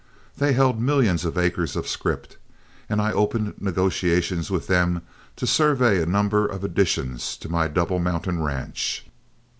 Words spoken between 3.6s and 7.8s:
negotiations with them to survey a number of additions to my